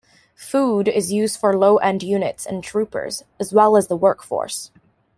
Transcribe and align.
Food 0.47 0.87
is 0.87 1.11
used 1.13 1.39
for 1.39 1.55
low-end 1.55 2.01
units 2.01 2.47
and 2.47 2.63
troopers, 2.63 3.23
as 3.39 3.53
well 3.53 3.77
as 3.77 3.85
the 3.85 3.95
work 3.95 4.23
force. 4.23 4.71